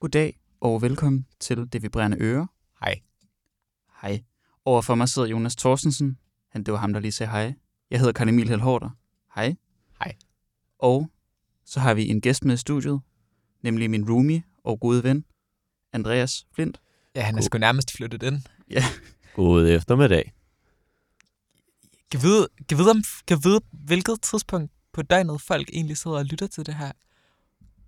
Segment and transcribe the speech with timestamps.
[0.00, 2.48] Goddag og velkommen til Det Vibrerende Øre.
[2.80, 3.00] Hej.
[4.02, 4.22] Hej.
[4.64, 6.18] Overfor mig sidder Jonas Thorstensen.
[6.48, 7.54] Han, det var ham, der lige sagde hej.
[7.90, 8.90] Jeg hedder Karl Emil Helhorter.
[9.34, 9.54] Hej.
[9.98, 10.16] Hej.
[10.78, 11.10] Og
[11.64, 13.00] så har vi en gæst med i studiet,
[13.62, 15.24] nemlig min roomie og gode ven,
[15.92, 16.80] Andreas Flint.
[17.14, 17.42] Ja, han er God.
[17.42, 18.42] sgu nærmest flyttet ind.
[19.34, 20.32] God eftermiddag.
[22.10, 26.24] Kan vide, kan vide, om, kan vide, hvilket tidspunkt på døgnet folk egentlig sidder og
[26.24, 26.92] lytter til det her?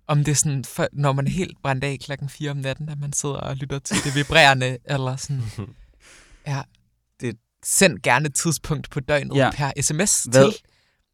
[0.07, 2.89] Om det er sådan, for, når man er helt brændt af klokken 4 om natten,
[2.89, 5.41] at man sidder og lytter til det vibrerende, eller sådan.
[6.47, 6.61] Ja,
[7.19, 9.51] Det- Send gerne et tidspunkt på døgnet Ja.
[9.53, 10.51] per sms Hvad?
[10.51, 10.61] til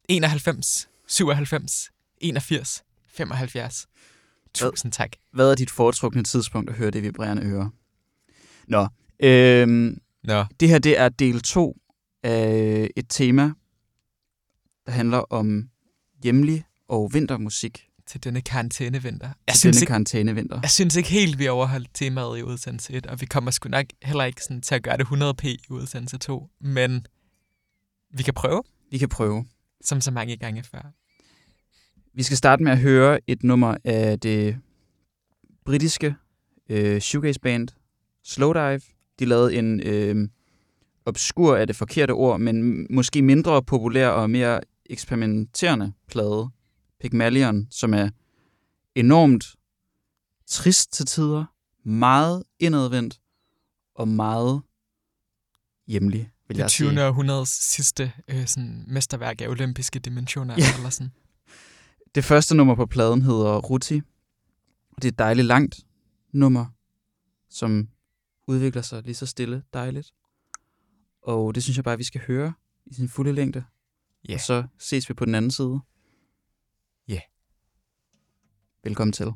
[0.08, 3.86] 91 97 81 75.
[4.54, 5.10] Tusind tak.
[5.32, 7.70] Hvad er dit foretrukne tidspunkt at høre Det Vibrerende Øre?
[8.68, 8.88] Nå,
[9.22, 11.76] øhm, Nå, det her det er del 2
[12.22, 13.52] af et tema,
[14.86, 15.68] der handler om
[16.22, 19.26] hjemlig og vintermusik til denne karantænevinter.
[19.46, 20.58] Jeg til synes, denne ikke, karantænevinter.
[20.62, 23.86] jeg synes ikke helt, vi overholdt temaet i udsendelse 1, og vi kommer sgu nok
[24.02, 27.06] heller ikke sådan til at gøre det 100p i udsendelse 2, men
[28.10, 29.44] vi kan prøve, Vi kan prøve.
[29.84, 30.92] som så mange gange før.
[32.14, 34.56] Vi skal starte med at høre et nummer af det
[35.64, 36.14] britiske
[36.68, 37.68] øh, shoegaze-band
[38.24, 38.80] Slowdive.
[39.18, 40.28] De lavede en øh,
[41.06, 46.48] obskur af det forkerte ord, men måske mindre populær og mere eksperimenterende plade,
[47.00, 48.10] Pygmalion, som er
[48.94, 49.44] enormt
[50.46, 51.44] trist til tider,
[51.88, 53.20] meget indadvendt
[53.94, 54.62] og meget
[55.86, 56.90] hjemlig, vil Det jeg sige.
[56.90, 57.04] 20.
[57.06, 60.54] århundredes sidste øh, sådan, mesterværk af olympiske dimensioner.
[60.58, 60.64] Ja.
[60.76, 61.12] Eller sådan.
[62.14, 64.00] Det første nummer på pladen hedder Ruti.
[64.90, 65.80] Og det er et dejligt langt
[66.32, 66.66] nummer,
[67.50, 67.88] som
[68.46, 70.12] udvikler sig lige så stille dejligt.
[71.22, 72.52] Og det synes jeg bare, vi skal høre
[72.86, 73.64] i sin fulde længde.
[74.28, 74.34] Ja.
[74.34, 75.80] Og så ses vi på den anden side.
[78.84, 79.32] Velkommen til.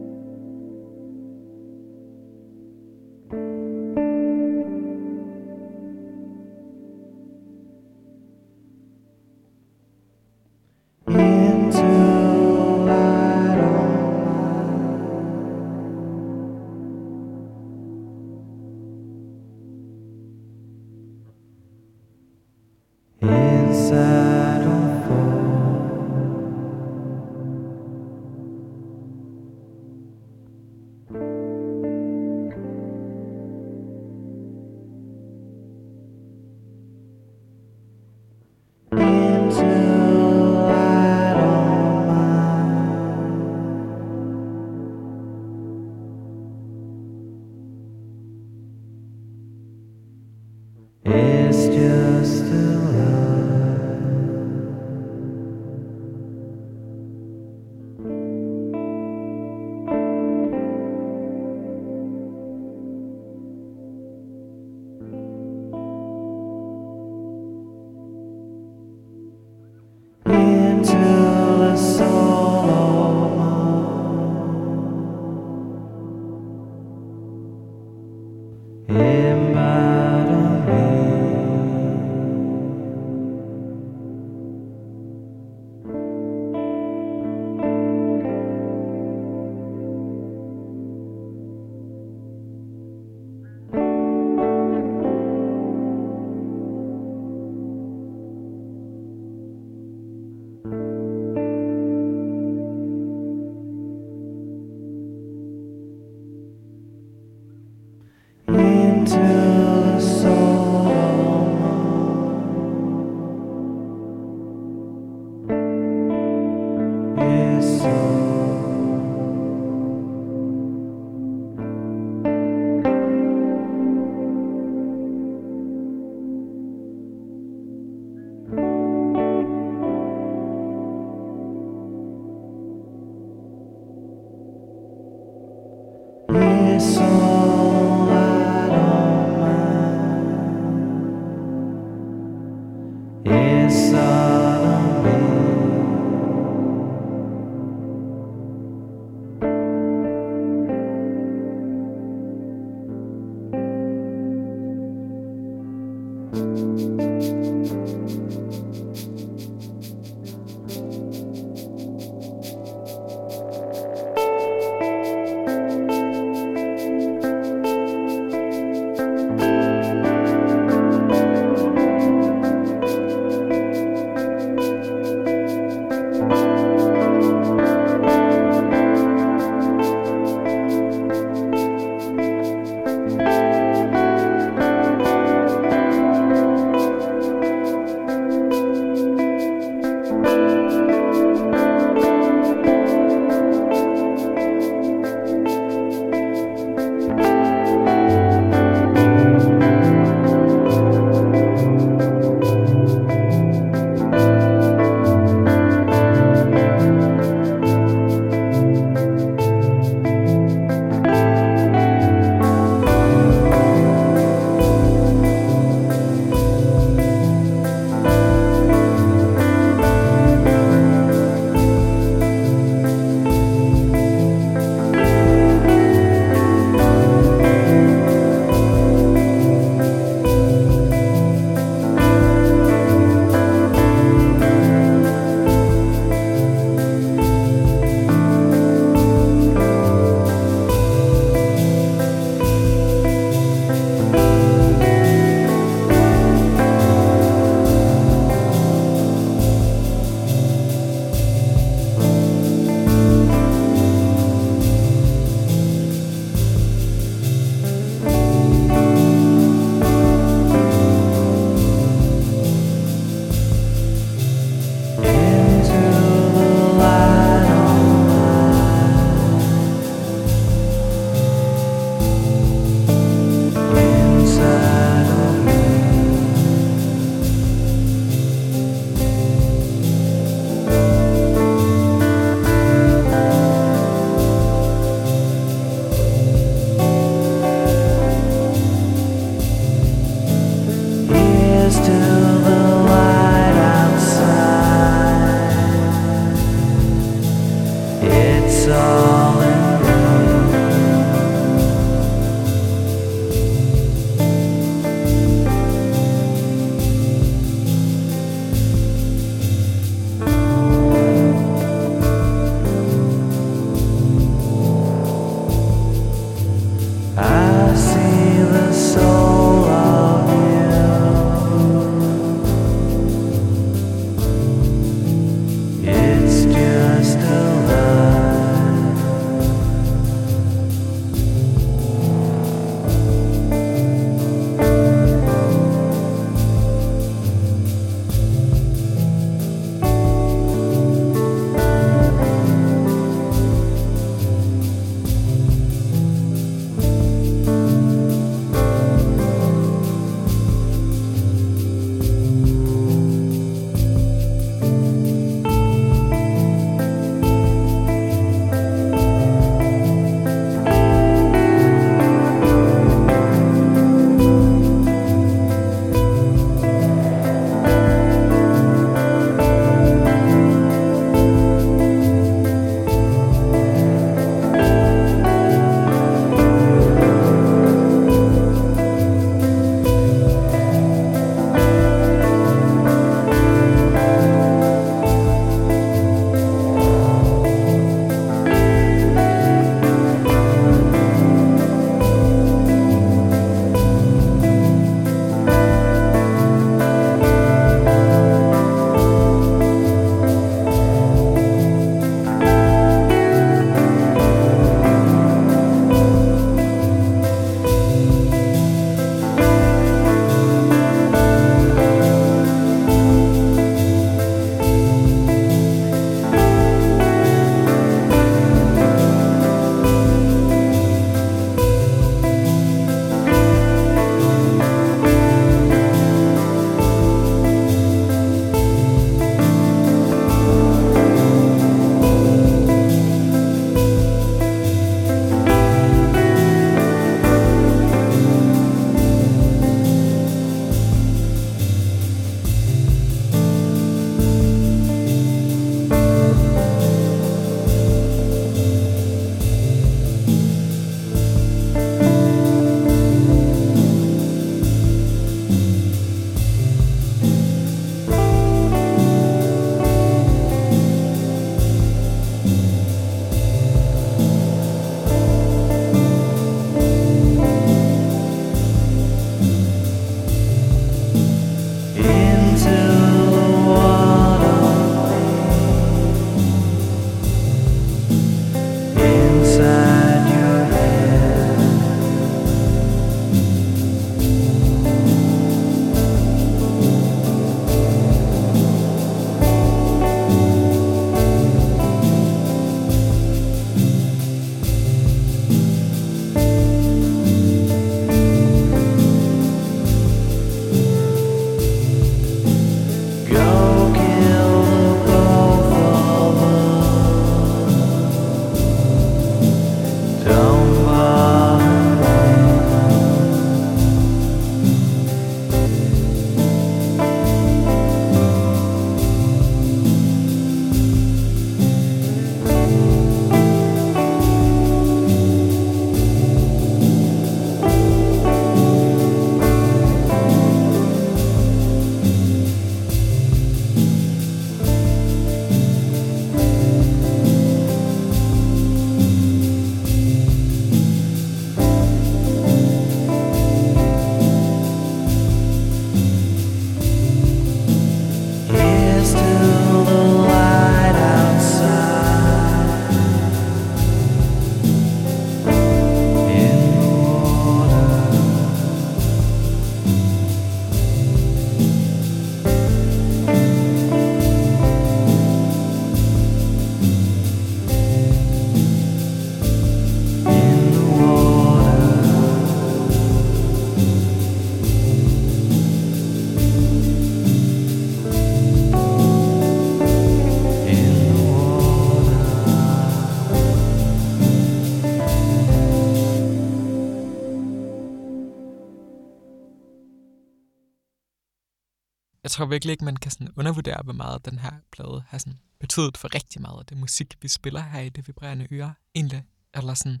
[592.38, 595.96] Tror virkelig ikke, man kan sådan undervurdere, hvor meget den her plade har sådan betydet
[595.96, 598.74] for rigtig meget af det musik, vi spiller her i det vibrerende øre.
[598.94, 600.00] Egentlig, eller sådan,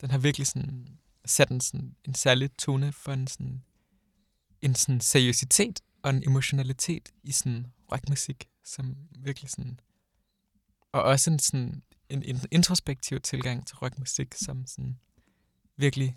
[0.00, 3.62] den har virkelig sådan sat en, sådan, en særlig tone for en sådan,
[4.62, 9.80] en sådan seriøsitet og en emotionalitet i sådan rockmusik, som virkelig sådan,
[10.92, 14.98] og også en sådan en, en introspektiv tilgang til rockmusik, som sådan
[15.76, 16.16] virkelig,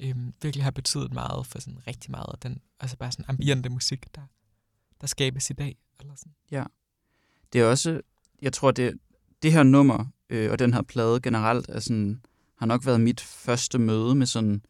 [0.00, 3.68] øhm, virkelig har betydet meget for sådan rigtig meget af den, altså bare sådan ambiente
[3.68, 4.26] musik, der,
[5.00, 5.76] der skabes i dag.
[6.00, 6.32] Eller sådan.
[7.52, 8.00] Det er også,
[8.42, 8.98] jeg tror, det,
[9.42, 12.20] det her nummer øh, og den her plade generelt er sådan,
[12.58, 14.62] har nok været mit første møde med sådan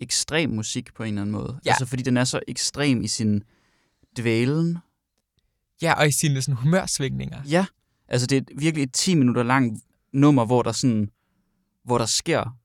[0.00, 1.60] ekstrem musik på en eller anden måde.
[1.64, 1.70] Ja.
[1.70, 3.42] Altså fordi den er så ekstrem i sin
[4.16, 4.78] dvælen.
[5.82, 7.42] Ja, og i sine sådan humørsvingninger.
[7.48, 7.66] Ja,
[8.08, 11.10] altså det er virkelig et 10 minutter langt nummer, hvor der sådan,
[11.84, 12.58] hvor der sker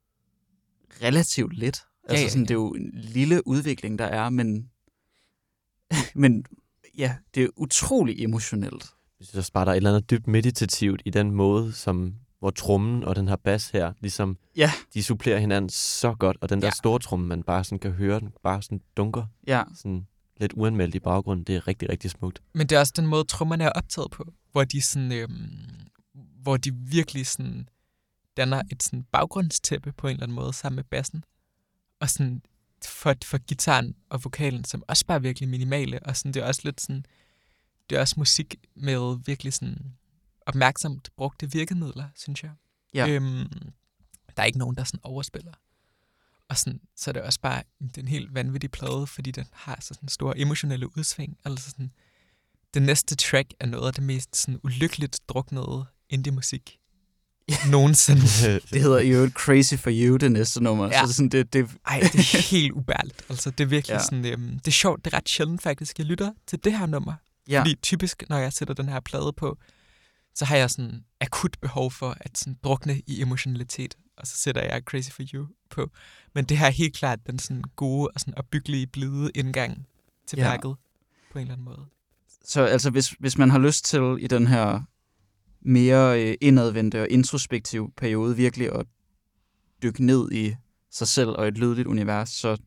[1.01, 1.81] relativt lidt.
[2.03, 2.47] Altså ja, sådan, ja.
[2.47, 4.69] det er jo en lille udvikling, der er, men,
[6.15, 6.45] men
[7.01, 8.85] ja, det er utrolig emotionelt.
[9.19, 12.15] Jeg synes også bare, der er et eller andet dybt meditativt i den måde, som
[12.39, 14.71] hvor trummen og den her bas her, ligesom, Ja.
[14.93, 16.71] de supplerer hinanden så godt, og den der Ja.
[16.71, 20.07] store tromme, man bare sådan kan høre, den bare sådan dunker, Ja, sådan
[20.39, 22.41] lidt uanmeldt i baggrunden, det er rigtig, rigtig smukt.
[22.53, 25.49] Men det er også den måde, trommerne er optaget på, hvor de sådan, øhm,
[26.41, 27.69] hvor de virkelig sådan
[28.37, 31.23] danner et sådan baggrundstæppe på en eller anden måde sammen med bassen.
[32.01, 32.41] Og sådan
[32.85, 36.47] for, for gitaren og vokalen, som også bare er virkelig minimale, og sådan, det er
[36.47, 37.05] også lidt sådan,
[37.89, 39.95] det er også musik med virkelig sådan
[40.45, 42.51] opmærksomt brugte virkemidler, synes jeg.
[42.93, 43.07] Ja.
[43.07, 43.49] Øhm,
[44.37, 45.53] der er ikke nogen, der sådan overspiller.
[46.49, 49.45] Og sådan, så er det også bare det er en helt vanvittig plade, fordi den
[49.53, 51.37] har så sådan store emotionelle udsving.
[51.45, 51.91] Altså sådan,
[52.73, 56.80] det næste track er noget af det mest sådan ulykkeligt druknede indie-musik
[57.71, 58.21] nogensinde.
[58.71, 60.85] det hedder øvrigt Crazy for You, det næste nummer.
[60.85, 60.91] Ja.
[60.91, 63.25] Så det er sådan, det, det, Ej, det er helt ubærligt.
[63.29, 63.97] Altså, det er virkelig Ja.
[63.97, 64.03] ja.
[64.03, 66.85] sådan, øhm, det er sjovt, det er ret sjældent faktisk, jeg lytter til det her
[66.85, 67.13] nummer.
[67.49, 69.57] ja, Fordi typisk, når jeg sætter den her plade på,
[70.35, 74.61] så har jeg sådan akut behov for at sådan drukne i emotionalitet, og så sætter
[74.61, 75.89] jeg Crazy for You på.
[76.35, 79.85] Men det her er helt klart den sådan gode og sådan opbyggelige, blide indgang
[80.27, 80.43] til Ja.
[80.49, 80.75] værket
[81.31, 81.85] på en eller anden måde.
[82.45, 84.81] Så altså, hvis, hvis man har lyst til i den her
[85.61, 88.85] mere øh, indadvendte og introspektive periode virkelig at
[89.83, 90.55] dykke ned i
[90.91, 92.57] sig selv og et lydligt univers, så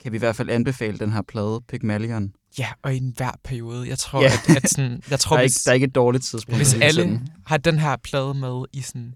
[0.00, 2.34] kan vi i hvert fald anbefale den her plade, Pygmalion.
[2.58, 3.88] Ja, og i enhver periode.
[3.88, 4.26] Jeg tror, Ja.
[4.48, 6.58] at, at sådan, jeg tror, Der er, hvis, ikke, der er ikke et dårligt tidspunkt.
[6.58, 7.28] hvis alle den.
[7.46, 9.14] har den her plade med i, sådan,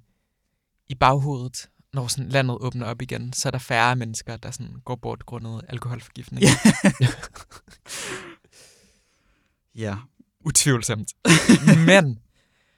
[0.88, 4.76] i baghovedet, når sådan landet åbner op igen, så er der færre mennesker, der sådan
[4.84, 6.42] går bort grundet alkoholforgiftning.
[6.42, 6.50] Ja.
[9.84, 9.96] ja.
[10.44, 11.12] Utvivlsomt.
[11.86, 12.18] Men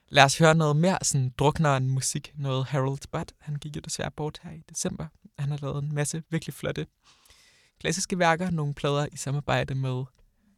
[0.09, 2.33] lad os høre noget mere sådan druknere end musik.
[2.37, 3.33] Noget Harold Budd.
[3.39, 5.07] Han gik jo desværre bort her i december.
[5.39, 6.87] Han har lavet en masse virkelig flotte
[7.81, 8.51] klassiske værker.
[8.51, 10.05] Nogle plader i samarbejde med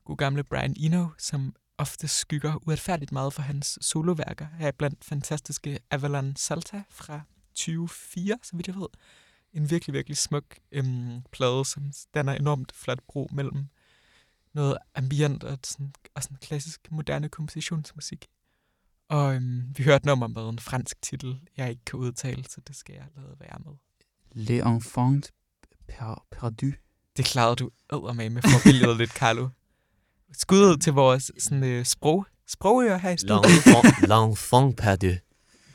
[0.04, 4.46] god gamle Brian Eno, som ofte skygger uretfærdigt meget for hans soloværker.
[4.58, 7.20] Her er blandt fantastiske Avalon Salta fra
[7.54, 8.88] 2004, så vidt jeg ved.
[9.52, 13.68] En virkelig, virkelig smuk øhm, plade, som danner enormt flot bro mellem
[14.52, 18.28] noget ambient og sådan, og sådan klassisk moderne kompositionsmusik.
[19.10, 22.76] Og øhm, vi hørte nummer med en fransk titel, jeg ikke kan udtale, så det
[22.76, 23.72] skal jeg lade være med.
[24.32, 25.30] Les enfants
[25.88, 26.72] per, perdu.
[27.16, 27.70] Det klarede du
[28.14, 29.48] med med forbilledet lidt, Carlo.
[30.32, 33.52] Skud ud til vores sådan, øh, sprog, sprogører her i studiet.
[34.10, 35.14] L'enfant perdu.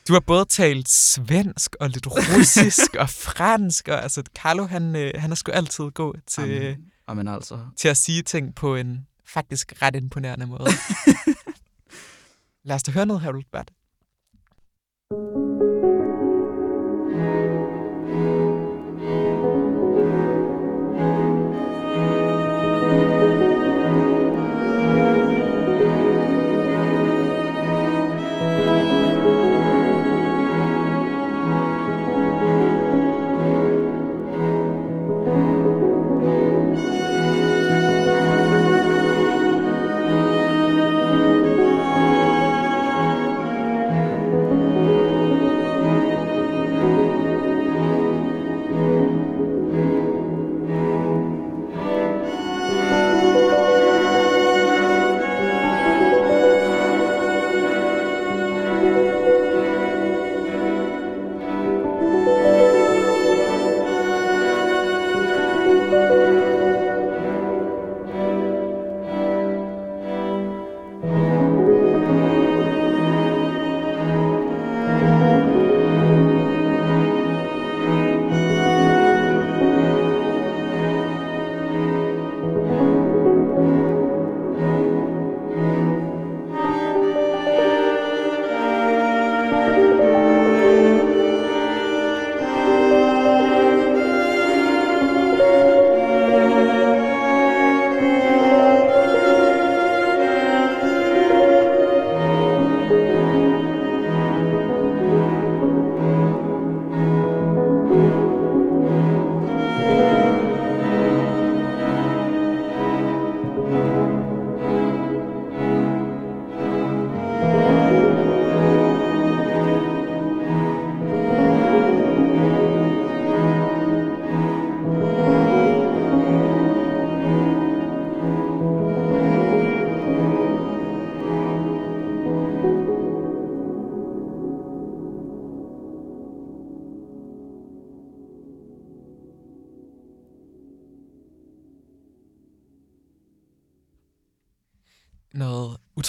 [0.08, 3.88] Du har både talt svensk og lidt russisk og fransk.
[3.88, 7.58] Og, altså, Carlo, han, øh, han har sgu altid gå til, Amen, amen altså.
[7.76, 10.66] til at sige ting på en faktisk ret imponerende måde.
[12.66, 13.70] Lad os da høre noget, Harold Bert.
[15.10, 15.45] Thank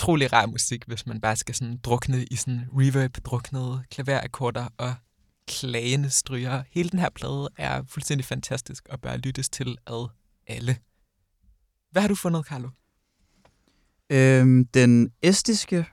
[0.08, 4.93] utrolig rar musik, hvis man bare skal sådan drukne i sådan reverb-druknede klaverakkorder og
[5.48, 6.63] klagende stryger.
[6.72, 10.08] Hele den her plade er fuldstændig fantastisk og bør lyttes til ad
[10.48, 10.78] alle.
[11.91, 12.70] Hvad har du fundet, Carlo?
[14.10, 15.86] Øhm, den estiske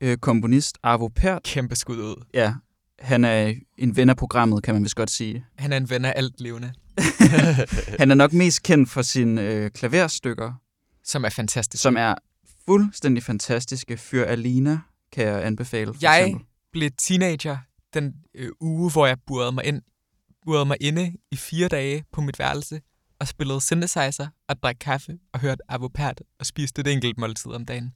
[0.00, 2.24] øh, komponist Arvo Pärt, Kæmpe skud ud.
[2.34, 2.54] ja,
[2.98, 5.44] han er en ven af programmet, kan man vist godt sige.
[5.58, 6.72] Han er en ven af alt levende,
[8.00, 10.52] Han er nok mest kendt for sine øh, klaverstykker,
[11.04, 11.82] som er fantastisk.
[11.82, 12.14] som er
[12.68, 13.96] fuldstændig fantastiske.
[13.96, 14.78] Fyr Alina
[15.12, 15.94] kan jeg anbefale.
[15.94, 16.46] For Jeg eksempel.
[16.72, 17.58] blev teenager
[17.94, 19.82] den øh, uge, hvor jeg burede mig, ind,
[20.44, 22.80] burede mig inde i fire dage på mit værelse
[23.20, 27.64] og spillede synthesizer og drak kaffe og hørte Avopert og spiste et enkelt måltid om
[27.66, 27.92] dagen.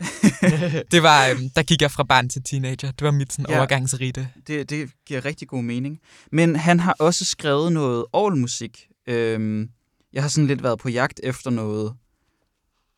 [0.92, 2.90] det var, øh, der gik jeg fra barn til teenager.
[2.90, 3.58] Det var mit sådan, ja.
[3.58, 4.28] overgangsrite.
[4.46, 6.00] Det, det giver rigtig god mening.
[6.32, 8.88] Men han har også skrevet noget orgelmusik.
[9.06, 9.70] Øhm,
[10.12, 11.94] jeg har sådan lidt været på jagt efter noget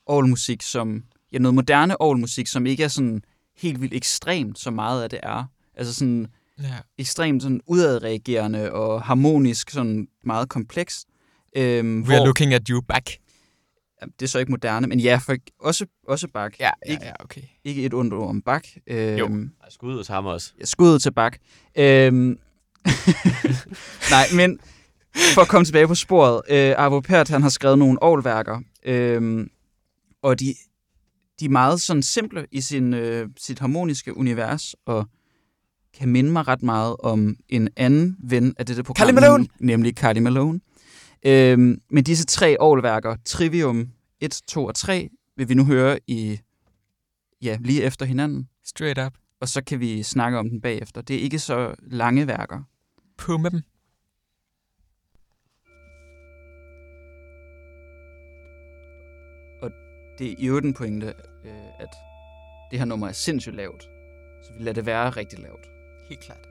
[0.07, 3.23] orgelmusik, som ja, noget moderne orgelmusik, som ikke er sådan
[3.59, 5.45] helt vildt ekstremt, så meget af det er.
[5.77, 6.27] Altså sådan
[6.63, 6.75] Ja.
[6.99, 11.07] ekstremt sådan udadreagerende og harmonisk, sådan meget komplekst.
[11.57, 13.11] Øhm, We are looking at you back.
[14.21, 16.57] Det er så ikke moderne, men ja, for også, også Bach.
[16.61, 17.41] Ja, ja, Ikke- ja, okay.
[17.65, 18.77] Ikke et ondt ord om Bach.
[18.87, 20.53] Øhm, Ej, Skud ud til ham også.
[20.65, 21.37] skuddet til Bach.
[21.79, 22.39] Øhm,
[24.11, 24.59] nej, men
[25.35, 26.41] for at komme tilbage på sporet.
[26.51, 29.49] Øh, Arvo Pärt, han har skrevet nogle ålværker, øhm,
[30.27, 30.55] og de,
[31.41, 35.07] de er meget sådan simple i sin, øh, sit harmoniske univers, og
[35.95, 39.07] kan minde mig ret meget om en anden ven af dette program.
[39.07, 39.45] Carly Malone!
[39.45, 40.61] nem- Nemlig Carly Malone.
[41.27, 43.89] Øhm, men disse tre ålværker, Trivium
[44.21, 46.39] 1, 2 og 3, vil vi nu høre i
[47.43, 49.13] ja, lige efter hinanden Straight up.
[49.41, 51.01] og så kan vi snakke om den bagefter.
[51.01, 52.63] Det er ikke så lange værker.
[53.19, 53.63] På med dem.
[60.19, 61.07] Det er i øvrigt en pointe,
[61.45, 61.89] øh, at
[62.71, 63.83] det her nummer er sindssygt lavt.
[64.43, 65.67] Så vi lader det være rigtig lavt.
[66.09, 66.49] Helt klart.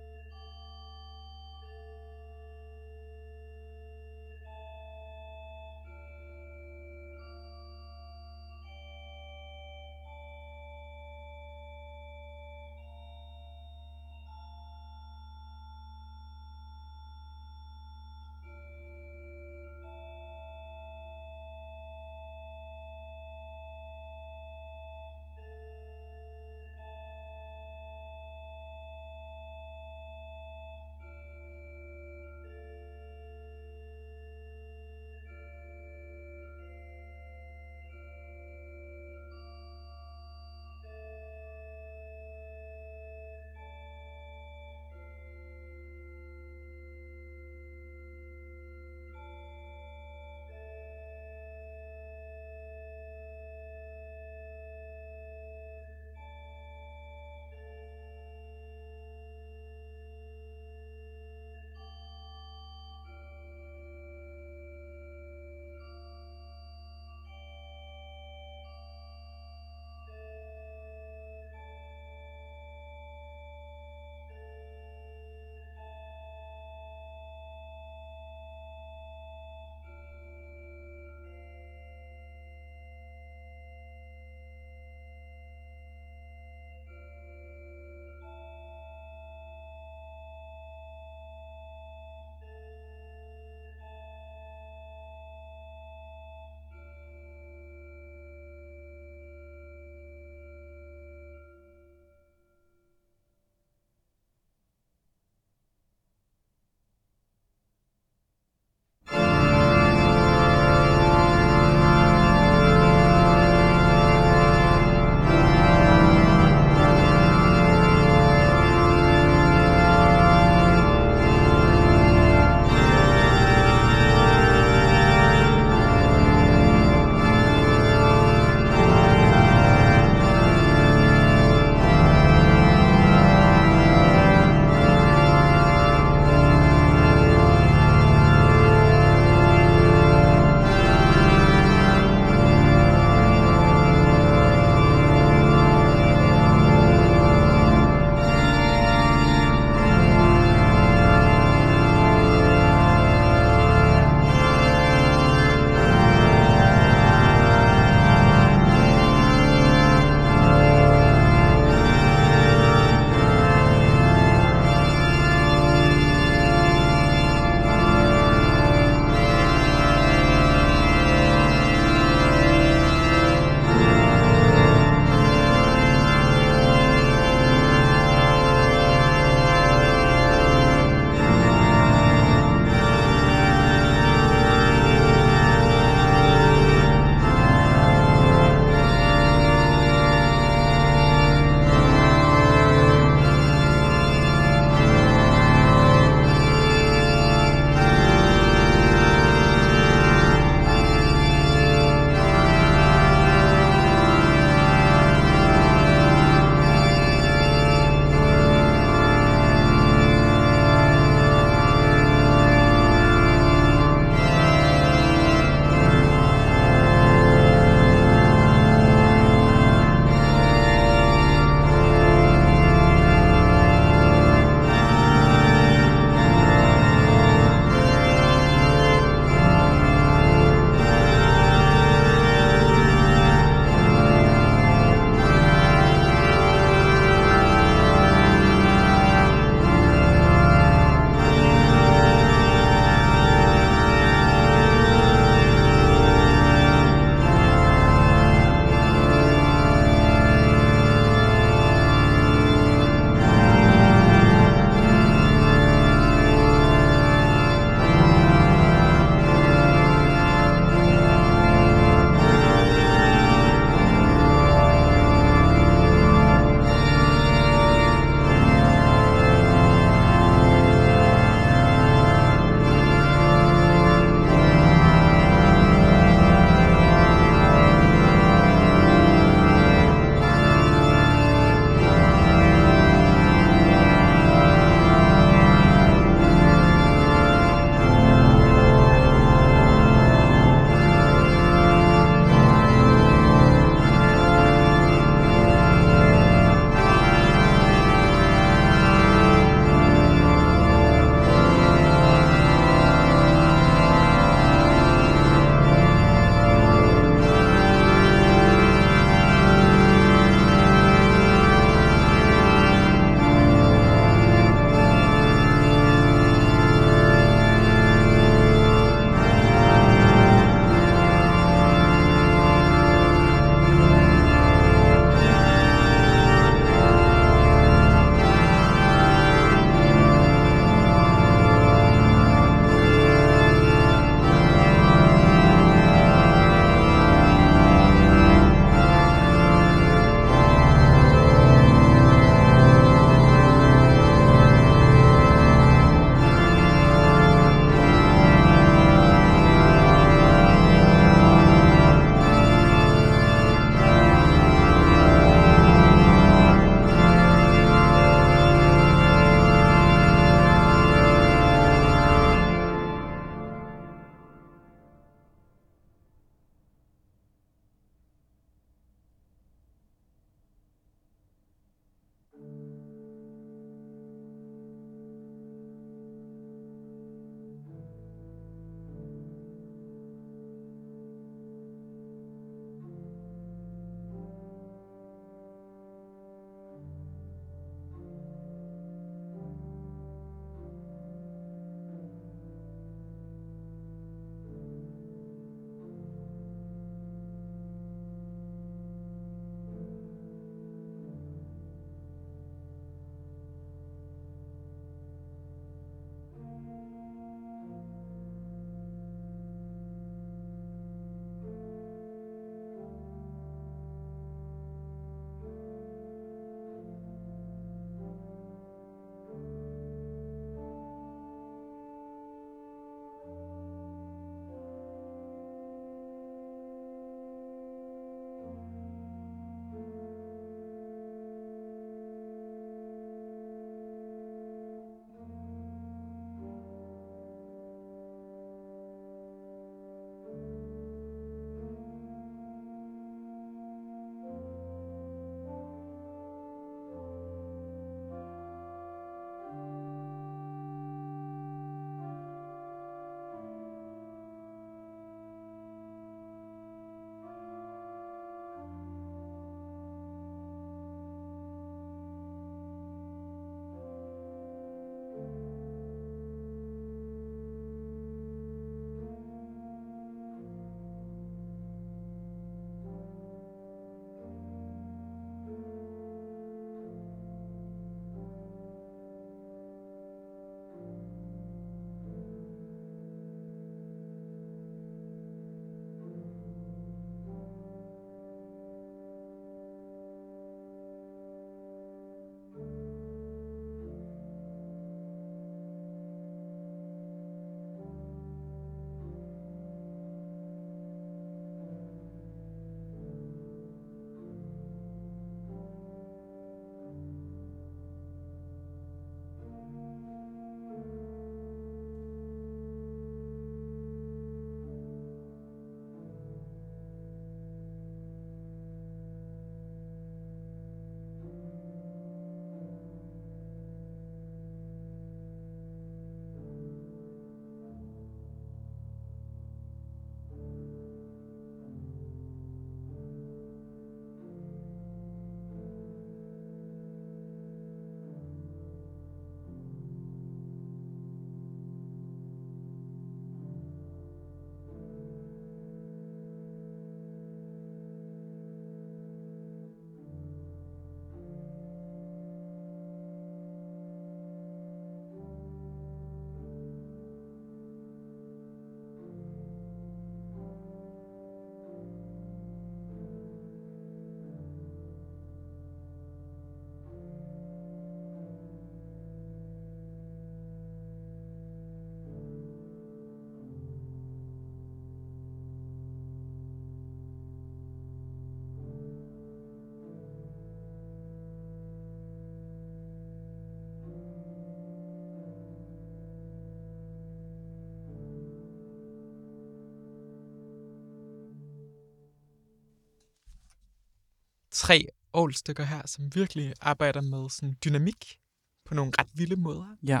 [594.58, 598.18] Tre ålstykker her, som virkelig arbejder med sådan dynamik
[598.64, 599.76] på nogle ret vilde måder.
[599.86, 600.00] Ja.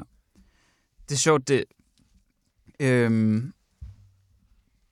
[1.08, 1.64] Det er sjovt, det...
[2.80, 3.52] Øhm,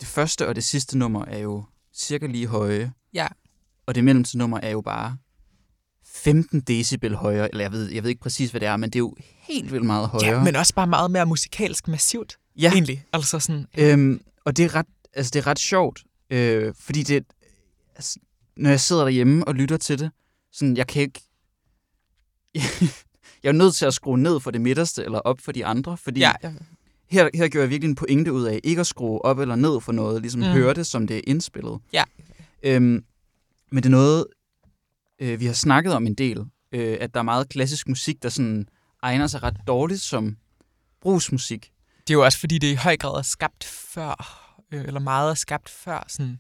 [0.01, 2.93] det første og det sidste nummer er jo cirka lige høje.
[3.15, 3.27] Ja.
[3.87, 5.17] Og det mellemste nummer er jo bare
[6.05, 7.49] 15 decibel højere.
[7.51, 9.73] Eller jeg ved, jeg ved ikke præcis, hvad det er, men det er jo helt
[9.73, 10.37] vildt meget højere.
[10.39, 12.73] Ja, men også bare meget mere musikalsk massivt, ja.
[12.73, 13.05] egentlig.
[13.13, 17.25] Altså sådan, Øhm, og det er ret, altså det er ret sjovt, øh, fordi det,
[17.95, 18.19] altså,
[18.57, 20.11] når jeg sidder derhjemme og lytter til det,
[20.53, 21.21] sådan, jeg kan ikke...
[23.43, 25.97] jeg er nødt til at skrue ned for det midterste, eller op for de andre,
[25.97, 26.53] fordi ja, ja,
[27.11, 29.81] her, her gjorde jeg virkelig en pointe ud af ikke at skrue op eller ned
[29.81, 30.47] for noget, ligesom Mm.
[30.47, 31.79] høre det, som det er indspillet.
[31.93, 32.05] Ja.
[32.63, 33.05] Øhm,
[33.71, 34.27] men det er noget,
[35.21, 38.29] øh, vi har snakket om en del, øh, at der er meget klassisk musik, der
[38.29, 38.69] sådan
[39.03, 40.37] egner sig ret dårligt som
[41.01, 41.71] brugsmusik.
[42.01, 44.43] det er jo også fordi, det i høj grad er skabt før,
[44.73, 46.39] øh, eller meget er skabt før sådan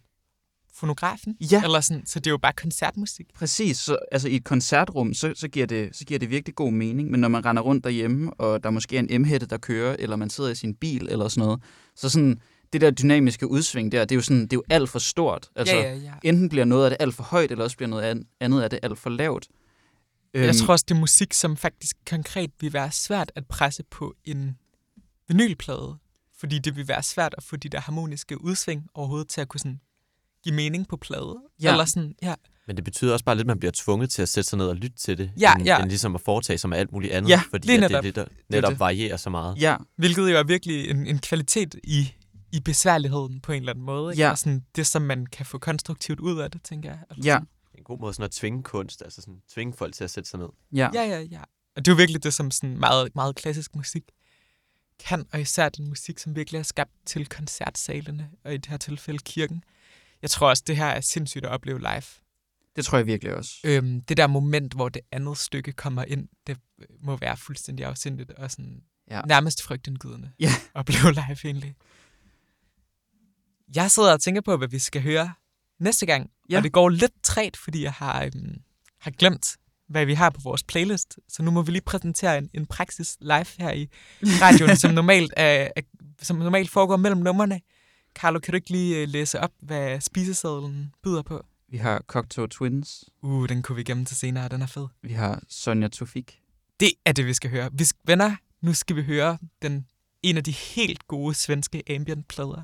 [0.76, 1.36] fonografen.
[1.52, 1.62] Ja.
[1.64, 3.26] Eller sådan, så det er jo bare koncertmusik.
[3.34, 6.72] Præcis, så, altså i et koncertrum, så, så, giver det, så giver det virkelig god
[6.72, 9.96] mening, men når man render rundt derhjemme, og der måske er en m der kører,
[9.98, 11.62] eller man sidder i sin bil, eller sådan noget,
[11.96, 12.40] så sådan,
[12.72, 15.48] det der dynamiske udsving der, det er jo, sådan, det er jo alt for stort.
[15.56, 16.12] Altså, ja, ja, ja.
[16.22, 18.70] enten bliver noget af det alt for højt, eller også bliver noget an- andet af
[18.70, 19.48] det alt for lavt.
[20.34, 23.82] Øhm, Jeg tror også, det er musik, som faktisk konkret vil være svært at presse
[23.90, 24.56] på en
[25.28, 25.96] vinylplade.
[26.38, 29.60] Fordi det vil være svært at få de der harmoniske udsving overhovedet til at kunne
[29.60, 29.80] sådan
[30.46, 31.36] give mening på plade.
[31.62, 31.70] Ja.
[31.72, 32.34] Eller sådan, ja.
[32.66, 34.66] Men det betyder også bare lidt, at man bliver tvunget til at sætte sig ned
[34.66, 35.78] og lytte til det, Ja, end, ja.
[35.80, 38.04] end ligesom at foretage sig med alt muligt andet, Ja, fordi lige at det netop.
[38.04, 38.80] lidt, netop det.
[38.80, 39.56] varierer så meget.
[39.60, 42.12] Ja, Hvilket jo er virkelig en, en kvalitet i,
[42.52, 44.12] i besværligheden på en eller anden måde.
[44.12, 44.22] Ikke?
[44.22, 44.30] Ja.
[44.30, 46.98] Og sådan det, som man kan få konstruktivt ud af det, tænker jeg.
[47.10, 50.04] Altså ja, sådan, En god måde sådan at tvinge kunst, altså sådan tvinge folk til
[50.04, 50.48] at sætte sig ned.
[50.72, 50.88] ja.
[50.94, 51.40] Ja, ja, ja.
[51.76, 54.02] Og det er jo virkelig det, som sådan meget, meget klassisk musik
[55.04, 58.76] kan, og især den musik, som virkelig er skabt til koncertsalene, og i det her
[58.76, 59.64] tilfælde kirken.
[60.22, 62.02] Jeg tror også, det her er sindssygt at opleve live.
[62.76, 63.52] Det tror jeg virkelig også.
[63.64, 66.58] Øhm, det der moment, hvor det andet stykke kommer ind, det
[67.02, 69.20] må være fuldstændig afsindigt og sådan Ja.
[69.26, 70.46] nærmest frygtindgydende Ja.
[70.46, 71.74] at opleve live egentlig.
[73.74, 75.32] Jeg sidder og tænker på, hvad vi skal høre
[75.80, 76.56] næste gang, Ja.
[76.56, 78.60] og det går lidt træt, fordi jeg har, øhm,
[79.00, 79.56] har glemt,
[79.88, 81.18] hvad vi har på vores playlist.
[81.28, 83.88] Så nu må vi lige præsentere en, en praksis live her i
[84.22, 85.80] radioen, som normalt, er, er,
[86.22, 87.60] som normalt foregår mellem numrene.
[88.16, 91.46] Carlo, kan du ikke lige øh, læse op, hvad spisesedlen byder på?
[91.68, 93.04] Vi har Cocteau Twins.
[93.22, 94.86] Uh, den kunne vi gemme til senere, den er fed.
[95.02, 96.40] Vi har Sonja Tofik.
[96.80, 97.70] Det er det, vi skal høre.
[97.72, 99.86] Vi skal, venner, nu skal vi høre den,
[100.22, 102.62] en af de helt gode svenske ambient-plader.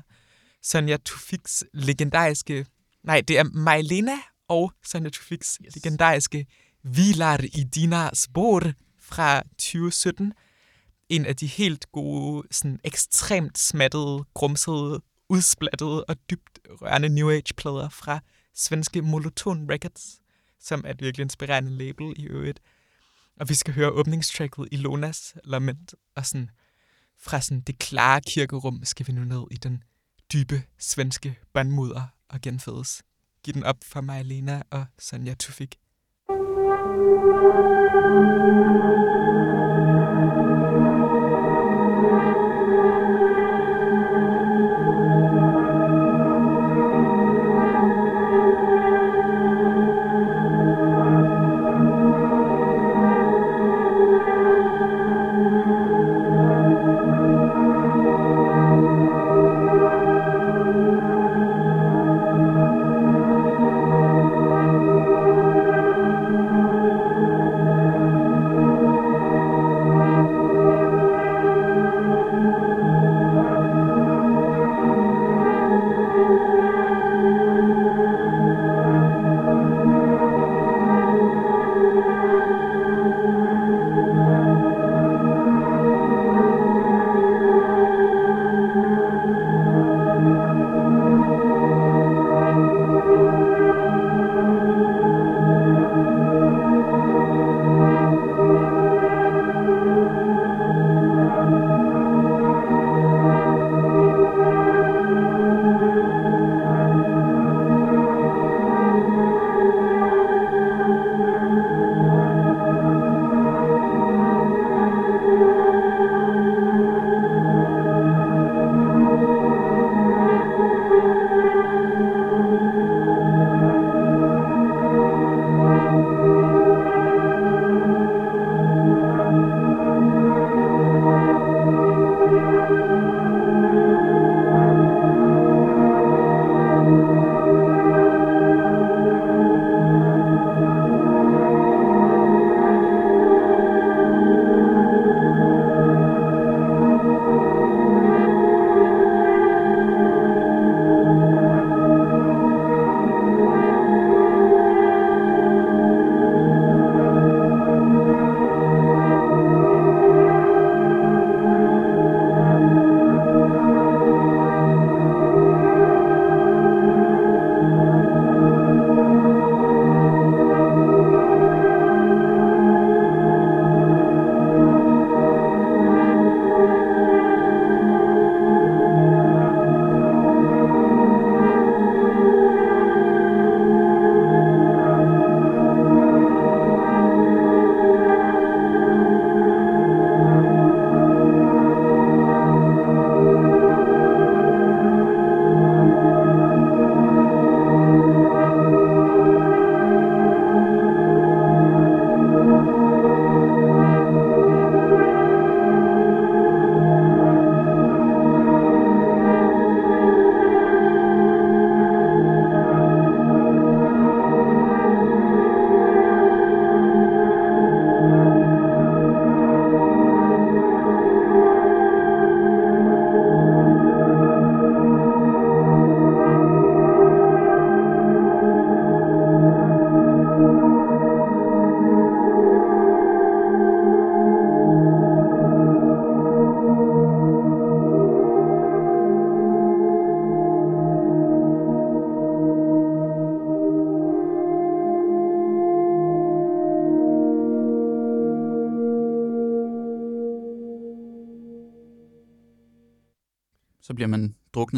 [0.61, 2.65] Sonja Tufiks legendariske...
[3.03, 5.75] Nej, det er Majlena og Sonja Tufiks yes.
[5.75, 6.45] legendariske
[6.83, 8.61] Vilar i dina spor
[8.99, 10.33] fra 2017.
[11.09, 15.01] En af de helt gode, sådan ekstremt smattede, grumsede,
[15.33, 18.19] udsplattede og dybt rørende New Age-plader fra
[18.53, 20.21] svenske Molotone Records,
[20.59, 22.59] som er et virkelig inspirerende label i øvrigt.
[23.39, 26.49] Og vi skal høre åbningstracket i Lonas Lament, og sådan
[27.19, 29.83] fra sådan det klare kirkerum skal vi nu ned i den
[30.33, 33.03] dybe svenske bandmudder og genfødes.
[33.43, 35.79] Giv den op for mig, Lena og Sonja Tufik.
[38.15, 39.62] Thank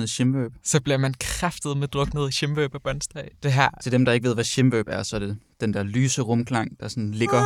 [0.06, 0.54] druknet shimverb.
[0.64, 3.30] så bliver man kraftet med druknet shimverb og båndstræg.
[3.44, 5.84] Det her Til dem, der ikke ved, hvad shimverb er, så er det den der
[5.84, 7.46] lyse rumklang, der sådan ligger, ja,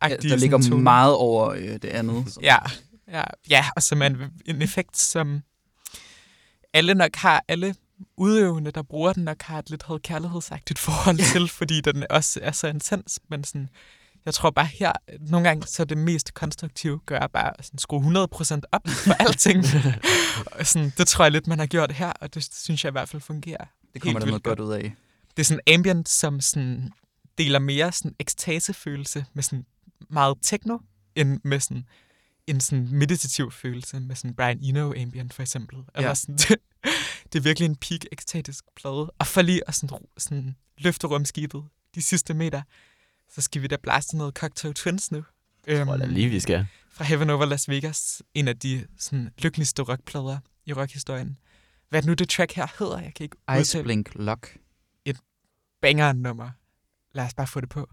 [0.00, 0.82] Agtige der ligger tone.
[0.82, 2.38] meget over øh, det andet.
[2.42, 2.56] Ja,
[3.08, 4.16] ja, ja, og som er en,
[4.46, 5.40] en effekt, som
[6.72, 7.74] alle nok har, alle
[8.16, 11.24] udøvende, der bruger den, nok har et lidt had-kærlighedsagtigt forhold Ja.
[11.32, 13.68] til, fordi den også er så intens, men sådan,
[14.24, 18.24] jeg tror bare her, nogle gange så det mest konstruktive, gør jeg bare sådan, skrue
[18.24, 19.64] 100% op for alting.
[20.46, 22.92] og sådan, det tror jeg lidt, man har gjort her, og det synes jeg i
[22.92, 23.64] hvert fald fungerer.
[23.94, 24.94] Det kommer der noget godt ud af.
[25.36, 26.90] Det er sådan ambient, som sådan
[27.38, 29.64] deler mere sådan ekstasefølelse med sådan
[30.10, 30.78] meget techno,
[31.16, 31.86] end med sådan
[32.46, 35.78] en sådan meditativ følelse med sådan Brian Eno ambient for eksempel.
[35.94, 36.14] Eller Ja.
[36.14, 36.56] sådan, det,
[37.32, 39.10] det er virkelig en peak ekstatisk plade.
[39.18, 41.64] Og for lige at sådan, sådan løfte rumskibet
[41.94, 42.62] de sidste meter,
[43.34, 45.24] så skal vi da blaste noget Cocktail Twins nu.
[45.66, 46.66] Øhm, Tror jeg da lige, vi skal.
[46.90, 48.22] fra Heaven Over Las Vegas.
[48.34, 51.36] En af de sådan, lykkeligste rockplader i rockhistorien.
[51.88, 52.98] Hvad er det nu, det track her hedder?
[53.00, 54.56] Jeg kan ikke Ice udtale Blink Lock.
[55.82, 56.50] banger nummer.
[57.14, 57.90] Lad os bare få det på.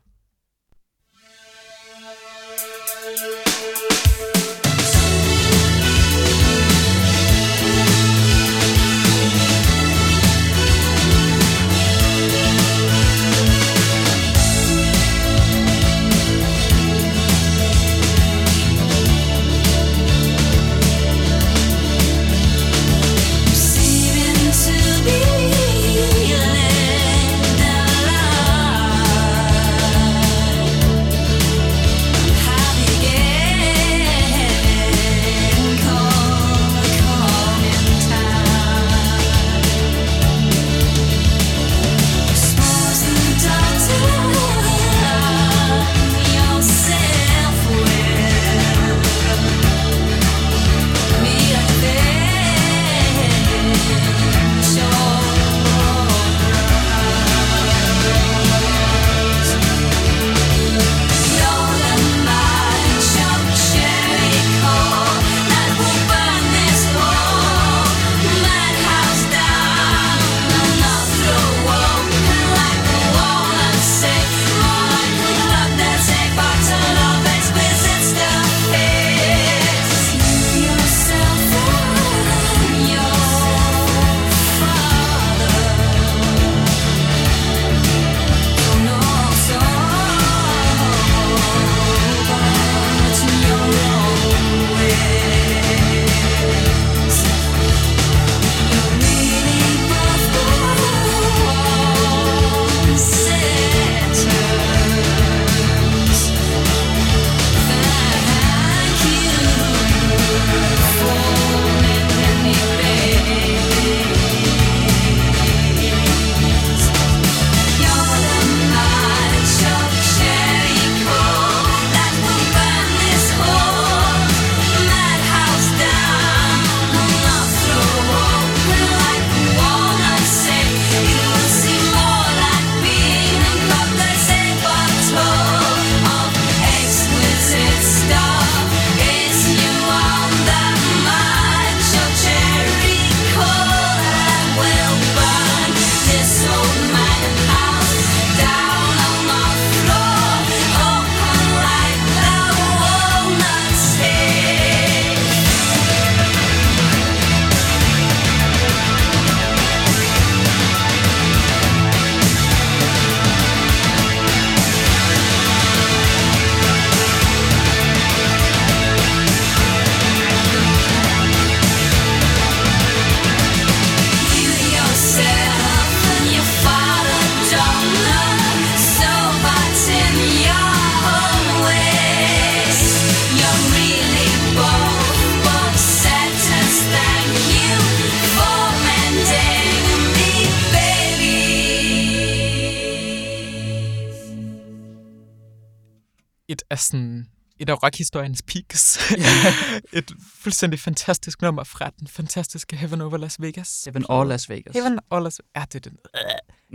[196.80, 197.28] Sådan
[197.60, 199.12] et af rockhistoriens peaks.
[199.94, 203.84] et fuldstændig fantastisk nummer fra den fantastiske Heaven Over Las Vegas.
[203.84, 204.74] Heaven or Las Vegas.
[204.74, 205.98] Heaven Over Las Ja, det er den.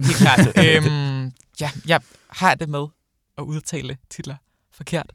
[0.05, 0.41] Helt klart.
[0.67, 2.87] øhm, ja, jeg har det med
[3.39, 4.37] at udtale titler
[4.73, 5.13] forkert.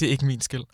[0.00, 0.64] Det er ikke min skyld.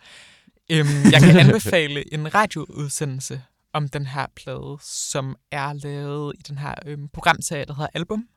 [0.71, 3.41] Øhm, jeg kan anbefale en radioudsendelse
[3.73, 8.27] om den her plade, som er lavet i den her øhm, programserie, der hedder Album,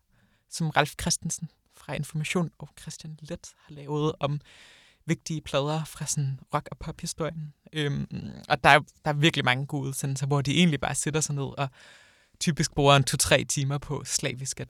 [0.50, 4.40] som Ralf Christensen fra Information og Christian Let har lavet om
[5.06, 7.54] vigtige plader fra sådan rock- og pophistorien.
[7.72, 8.06] Øhm,
[8.48, 11.34] og der er, der er virkelig mange gode udsendelser, hvor de egentlig bare sætter sig
[11.34, 11.68] ned og
[12.40, 14.68] typisk bruger en to-tre timer på slavisk at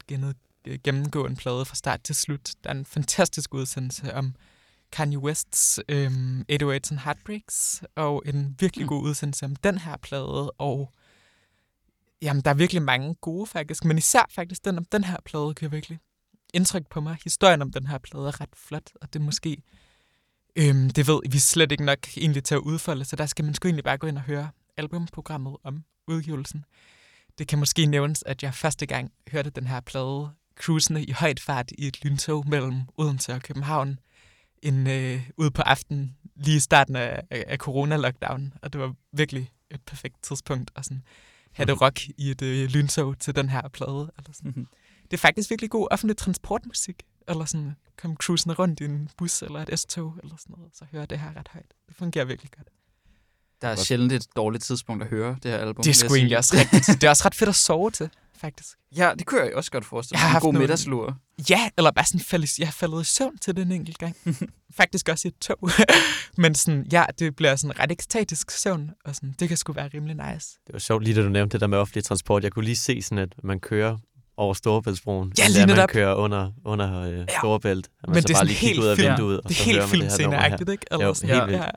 [0.67, 2.55] øh, gennemgå en plade fra start til slut.
[2.65, 4.35] Der er en fantastisk udsendelse om
[4.93, 8.89] Kanye Wests øhm, 808's and Heartbreaks, og en virkelig Mm.
[8.89, 10.93] god udsendelse om den her plade, og
[12.23, 15.55] jamen, der er virkelig mange gode faktisk, men især faktisk den om den her plade
[15.55, 15.99] gør virkelig
[16.55, 17.17] indtryk på mig.
[17.25, 19.63] Historien om den her plade er ret flot, og det er måske,
[20.57, 23.55] øhm, det ved vi slet ikke nok egentlig til at udfolde, så der skal man
[23.55, 26.65] sgu egentlig bare gå ind og høre albumprogrammet om udgivelsen.
[27.39, 31.41] Det kan måske nævnes, at jeg første gang hørte den her plade cruisende i højt
[31.41, 33.99] fart i et lyntog mellem Odense og København
[34.63, 39.51] en, øh, ude på aftenen lige i starten af, af, corona-lockdown, og det var virkelig
[39.71, 41.03] et perfekt tidspunkt at sådan,
[41.53, 44.11] have det rock i et øh, lyntog til den her plade.
[44.19, 44.53] Eller sådan.
[44.57, 44.67] Mhm.
[45.03, 49.43] Det er faktisk virkelig god offentlig transportmusik, eller sådan komme cruisende rundt i en bus
[49.43, 51.75] eller et S-tog, eller sådan noget, så hører det her ret højt.
[51.89, 52.69] Det fungerer virkelig godt.
[53.63, 55.83] Der er sjældent et dårligt tidspunkt at høre det her album.
[55.85, 56.87] Det er sgu egentlig også rigtigt.
[57.01, 58.77] Det er også ret fedt at sove til, faktisk.
[58.97, 60.31] Ja, det kunne jeg også godt forestille Jeg har mig.
[60.31, 61.17] En haft god nogle- middagslur.
[61.51, 64.17] Ja, eller bare sådan faldet, jeg har faldet i søvn til den enkelt gang.
[64.81, 65.71] Faktisk også i et tog.
[66.43, 69.89] Men sådan, ja, det bliver sådan ret ekstatisk søvn, og sådan, det kan sgu være
[69.95, 70.59] rimelig nice.
[70.67, 72.45] Det var sjovt lige, da du nævnte det der med offentlig transport.
[72.45, 73.99] Jeg kunne lige se sådan, at man kører
[74.43, 75.33] over Storebæltsbroen.
[75.39, 77.27] Ja, lige at man kører under, under øh, Ja.
[77.39, 77.87] Storebælt.
[78.03, 79.49] At man Men så det er bare sådan lige kigger helt ud af vinduet, og
[79.49, 80.11] Det så er helt det nummer her.
[80.11, 80.87] filmsceneagtigt, ikke?
[80.91, 81.63] Eller Jo, sådan, helt vildt.
[81.63, 81.71] Ja.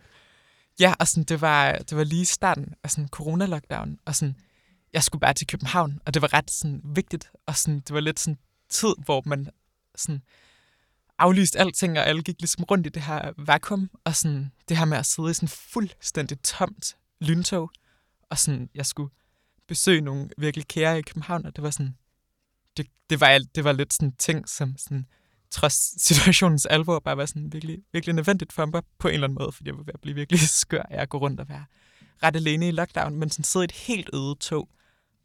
[0.80, 4.36] ja, og sådan, det var, det var lige starten af sådan corona-lockdown, og sådan,
[4.94, 8.00] jeg skulle bare til København, og det var ret sådan vigtigt, og sådan, det var
[8.00, 8.38] lidt sådan
[8.70, 9.48] tid, hvor man
[9.96, 10.22] sådan
[11.20, 14.86] aflyste alting, og alle gik ligesom rundt i det her vakuum, og sådan det her
[14.86, 17.72] med at sidde i sådan fuldstændig tomt lyntog,
[18.30, 19.10] og sådan, jeg skulle
[19.68, 21.96] besøge nogle virkelig kære i København, og det var sådan,
[22.78, 25.06] det, det, var, det var lidt sådan ting, som sådan,
[25.52, 29.38] trods situationens alvor, bare var sådan virkelig, virkelig nødvendigt for mig på en eller anden
[29.40, 31.66] måde, fordi jeg var ved at blive virkelig skør af at gå rundt og være
[32.24, 34.70] ret alene i lockdown, men sådan sidde i et helt øde tog,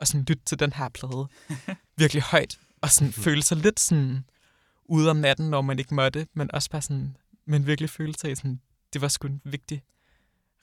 [0.01, 1.29] og sådan lytte til den her plade
[2.03, 4.25] virkelig højt, og sådan føle sig lidt sådan
[4.85, 8.37] ude om natten, når man ikke måtte, men også bare sådan, men virkelig føle sig
[8.37, 8.61] sådan,
[8.93, 9.83] det var sgu en vigtig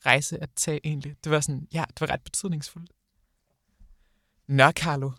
[0.05, 1.15] rejse at tage egentlig.
[1.23, 2.91] Det var sådan, ja, det var ret betydningsfuldt.
[4.47, 5.11] Nå, Carlo.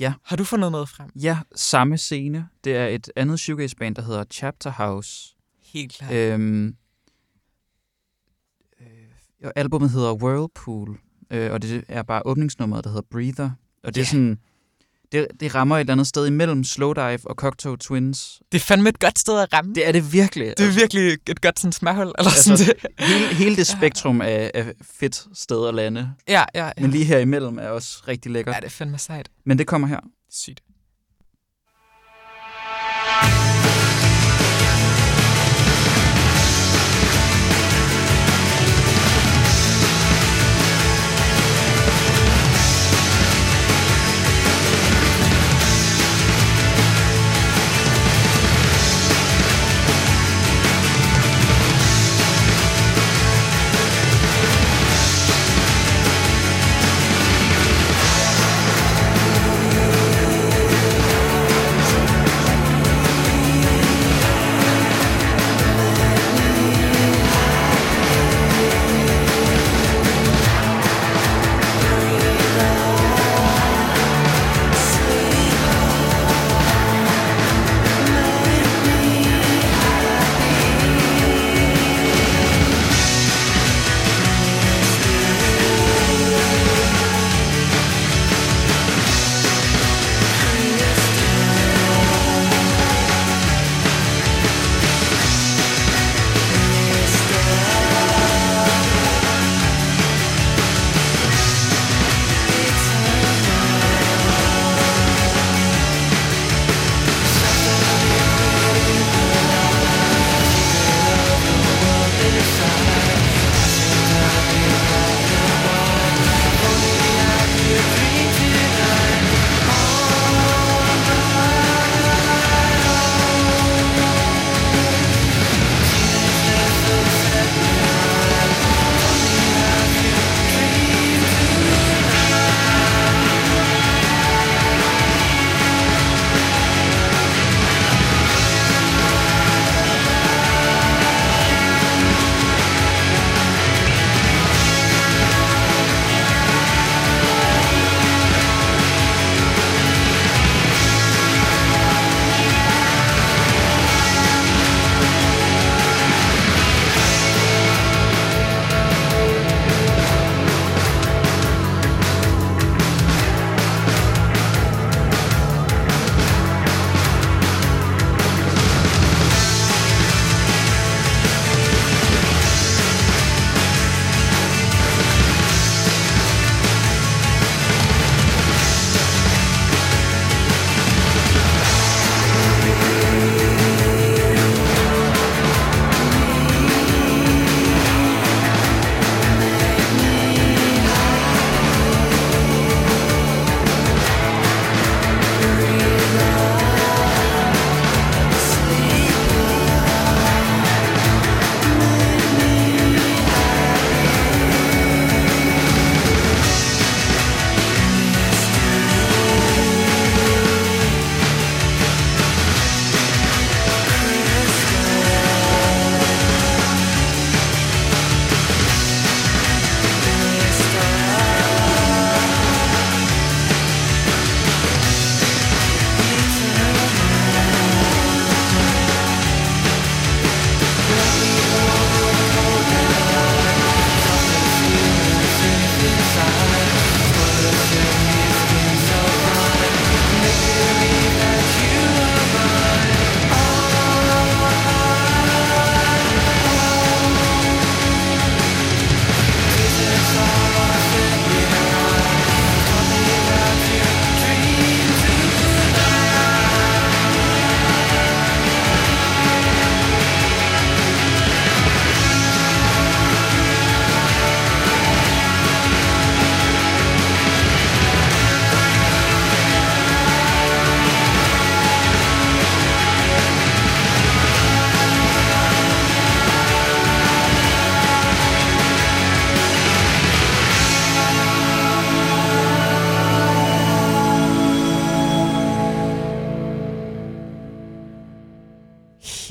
[0.00, 0.14] Ja.
[0.22, 1.10] Har du fundet noget frem?
[1.16, 2.48] Ja, samme scene.
[2.64, 5.36] Det er et andet shoegaze-band, der hedder Chapter House.
[5.62, 6.12] Helt klart.
[6.14, 6.76] Øhm,
[8.80, 10.98] øh, albumet hedder Whirlpool,
[11.30, 13.50] øh, og det er bare åbningsnummeret, der hedder Breather.
[13.82, 14.10] Og det er Ja.
[14.10, 14.38] sådan...
[15.14, 18.40] Det, det rammer et eller andet sted imellem Slowdive og Cocteau Twins.
[18.52, 19.74] Det er fandme et godt sted at ramme.
[19.74, 20.54] Det er det virkelig.
[20.58, 22.14] Det er virkelig et godt sådan smaghold.
[22.18, 22.86] Eller Altså, sådan det.
[22.98, 26.10] hele, hele det spektrum af, af fedt sted at lande.
[26.28, 26.70] Ja, ja, ja.
[26.80, 28.54] Men lige her imellem er også rigtig lækkert.
[28.54, 29.28] Ja, det er fandme sejt.
[29.46, 30.00] Men det kommer her.
[30.32, 30.60] Sygt.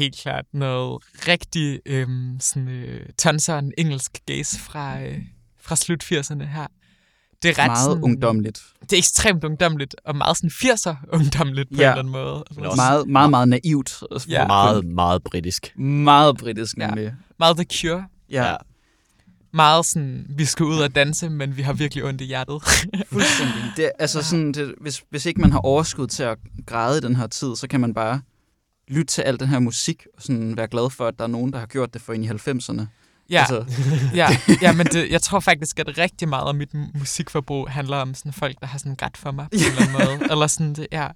[0.03, 5.17] Helt klart noget rigtig øhm, sådan, øh, tonseren engelsk gaze fra, øh,
[5.61, 6.67] fra slut 80'erne her.
[7.43, 8.61] Det er ret Meget sådan, ungdomligt.
[8.81, 11.83] Det er ekstremt ungdomligt, og meget sådan 80'er ungdomligt på Ja.
[11.83, 12.43] en eller anden måde.
[12.55, 14.01] Men også- Meget, meget, meget naivt.
[14.11, 14.47] og Ja.
[14.47, 15.73] Meget, meget britisk.
[15.79, 16.87] Meget britisk, Ja.
[16.87, 17.13] nemlig.
[17.39, 18.05] Meget The Cure.
[18.29, 18.55] Ja, ja.
[19.55, 22.61] Meget sådan, vi skal ud og danse, men vi har virkelig ondt i hjertet.
[23.11, 23.63] fuldstændig.
[23.77, 27.01] Det, er- altså sådan, det, hvis, hvis ikke man har overskud til at græde i
[27.01, 28.21] den her tid, så kan man bare
[28.88, 31.53] lytte til al den her musik, og sådan være glad for, at der er nogen,
[31.53, 32.81] der har gjort det for en i 90'erne.
[33.29, 33.65] ja, Altså,
[34.21, 34.27] ja,
[34.61, 38.13] ja, men det, jeg tror faktisk, at rigtig meget af mit mu- musikforbrug handler om
[38.13, 40.31] sådan folk, der har sådan grædt for mig på en eller anden måde.
[40.31, 41.07] Eller sådan, det, ja.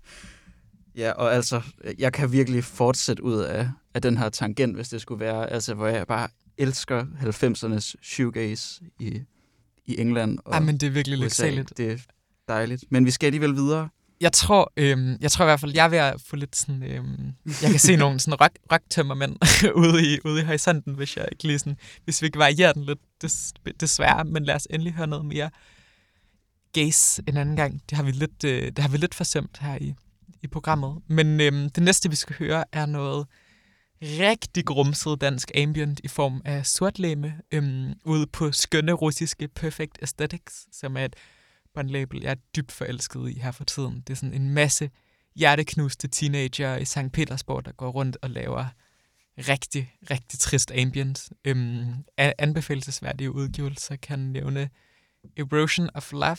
[0.96, 1.62] ja, og altså,
[1.98, 5.74] jeg kan virkelig fortsætte ud af, af den her tangent, hvis det skulle være, altså,
[5.74, 9.22] hvor jeg bare elsker 90'ernes shoegaze i,
[9.86, 11.26] i England og Ej, men det er virkelig USA.
[11.26, 11.78] lyksaligt.
[11.78, 11.98] Det er
[12.48, 12.84] dejligt.
[12.90, 13.90] Men vi skal alligevel videre.
[14.22, 16.84] Jeg tror, øhm, jeg tror i hvert fald, jeg er ved at få lidt sådan...
[16.84, 19.36] Øhm, jeg kan se nogle sådan rock, rocktømmermænd
[19.84, 21.78] ude, i, ude i horisonten, hvis jeg ikke lige sådan...
[22.04, 24.26] Hvis vi ikke varierer den lidt, des, desværre.
[24.26, 25.50] Men lad os endelig høre noget mere
[26.74, 27.82] gaze en anden gang.
[27.90, 29.94] Det har vi lidt, øh, det har vi lidt forsømt her i,
[30.44, 31.02] i programmet.
[31.08, 33.28] Men øhm, det næste, vi skal høre, er noget
[34.02, 40.66] rigtig grumset dansk ambient i form af sortlæme øhm, ude på skønne russiske Perfect Aesthetics,
[40.72, 41.16] som er et
[41.86, 44.04] label, jeg er dybt forelsket i her for tiden.
[44.08, 44.90] Det er sådan en masse
[45.36, 47.12] hjerteknuste teenager i St.
[47.14, 48.66] Petersborg, der går rundt og laver
[49.38, 51.30] rigtig, rigtig trist ambient.
[51.46, 54.70] Øhm, anbefalesværdige udgivelser kan nævne
[55.38, 56.38] Erosion of Love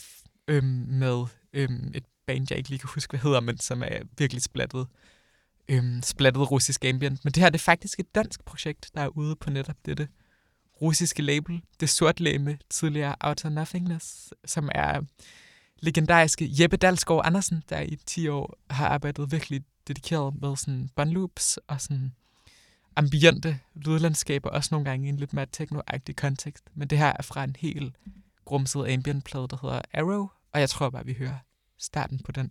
[0.48, 3.98] øhm, med øhm, et band, jeg ikke lige kan huske, hvad hedder, men som er
[4.18, 4.86] virkelig splattet,
[5.68, 7.24] øhm, splattet russisk ambient.
[7.24, 10.08] Men det her det er faktisk et dansk projekt, der er ude på netop dette
[10.82, 11.62] russiske label.
[11.80, 15.00] Det sortlæme, tidligere Outer Nothingness, som er
[15.80, 21.58] legendariske Jeppe Dalsgaard Andersen, der i 10 år har arbejdet virkelig dedikeret med sådan båndloops
[21.66, 22.12] og sådan
[22.96, 25.80] ambiente lydlandskaber, også nogle gange i en lidt mere techno
[26.16, 26.64] kontekst.
[26.74, 27.96] Men det her er fra en helt
[28.44, 31.38] grumset ambient-plade, der hedder Arrow, og jeg tror bare, vi hører
[31.78, 32.50] starten på den.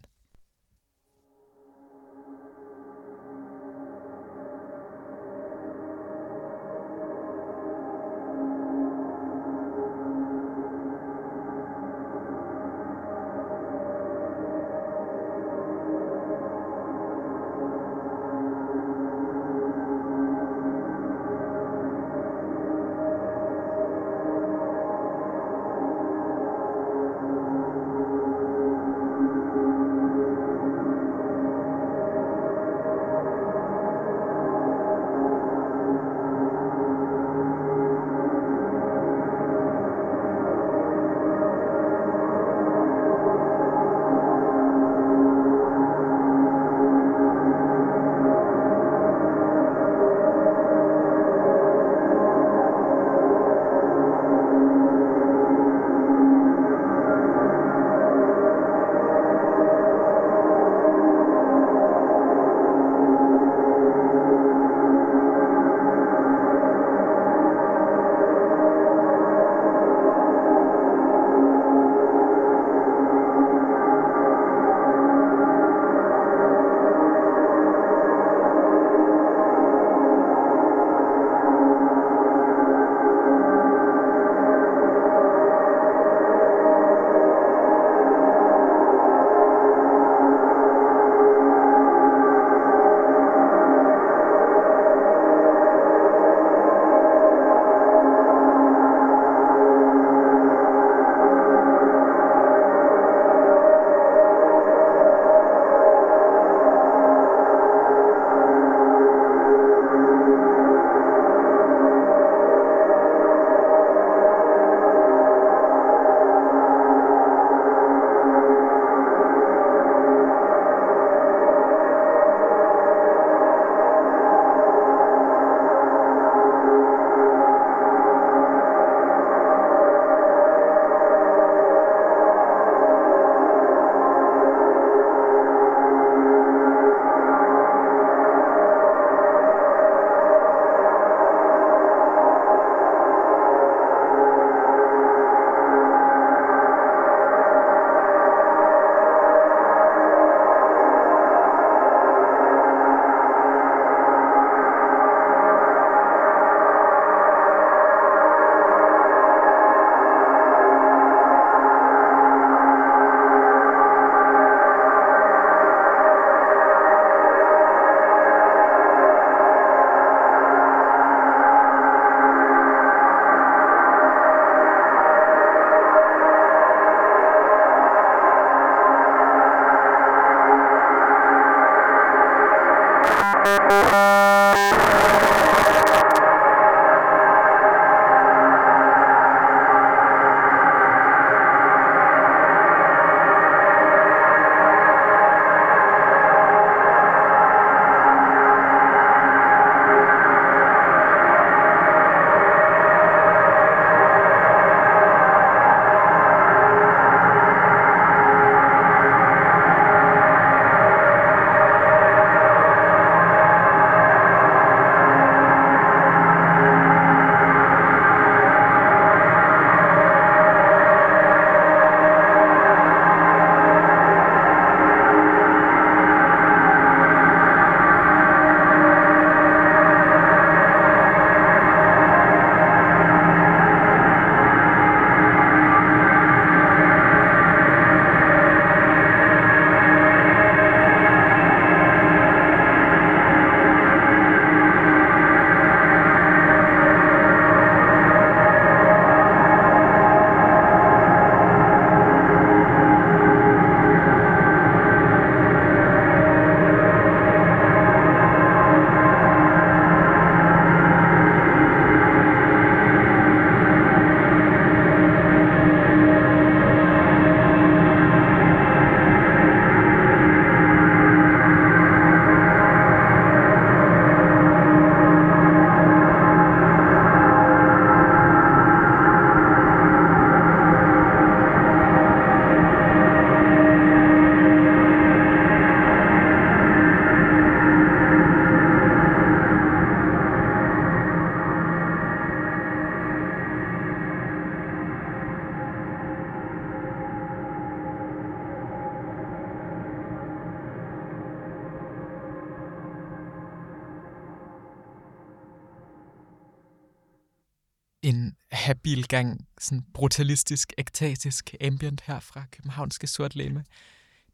[308.98, 313.64] Habil gang sådan brutalistisk, ektatisk ambient her fra københavnske sortlæme.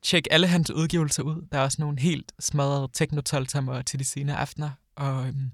[0.02, 1.48] Tjek alle hans udgivelser ud.
[1.52, 3.22] Der er også nogle helt smadrede techno
[3.86, 5.52] til de senere aftener, og øhm,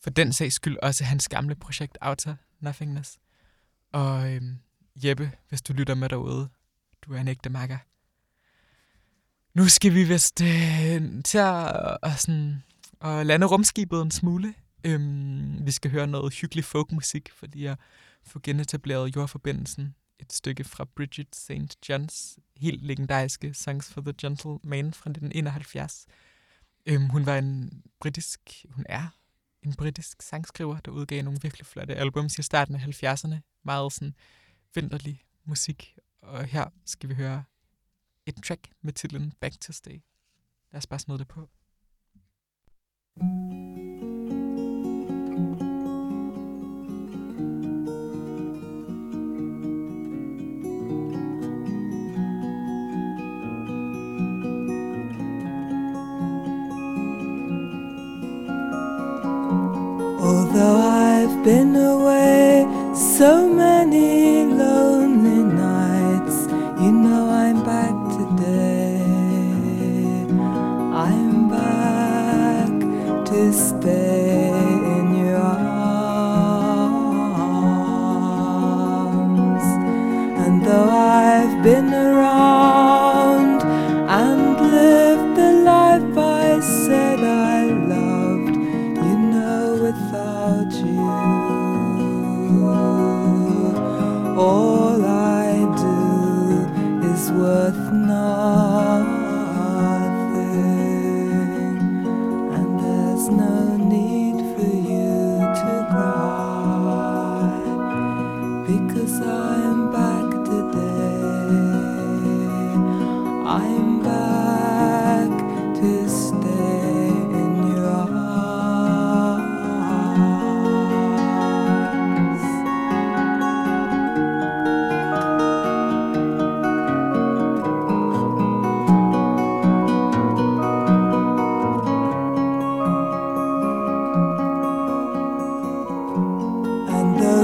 [0.00, 3.18] for den sags skyld også hans gamle projekt Outer Nothingness.
[3.92, 4.58] Og øhm,
[4.96, 6.48] Jeppe, hvis du lytter med derude,
[7.02, 7.78] du er en ægte makker.
[9.54, 12.62] Nu skal vi vist øh, til at, og sådan,
[13.00, 14.54] at lande rumskibet en smule.
[14.84, 17.76] Øhm, vi skal høre noget hyggelig folkmusik, fordi jeg
[18.26, 19.94] få genetableret jordforbindelsen.
[20.18, 21.90] Et stykke fra Bridget St.
[21.90, 26.06] John's helt legendariske Songs for the Gentle Man fra 1971.
[26.86, 29.08] Øhm, hun var en britisk, hun er
[29.62, 33.36] en britisk sangskriver, der udgav nogle virkelig flotte albums i starten af 70'erne.
[33.62, 34.14] Meget sådan
[34.74, 35.98] vinterlig musik.
[36.22, 37.44] Og her skal vi høre
[38.26, 40.02] et track med titlen Back to Stay.
[40.72, 41.48] Lad os bare smide det på.
[60.56, 63.75] Although I've been away so many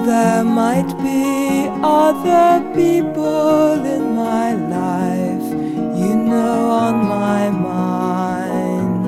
[0.07, 5.49] there might be other people in my life,
[6.01, 9.03] you know on my mind,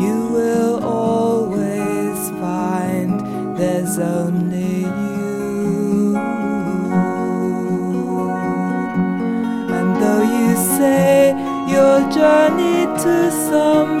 [0.00, 3.20] you will always find
[3.58, 6.16] there's only you.
[9.76, 11.34] And though you say
[11.68, 13.97] you'll journey to some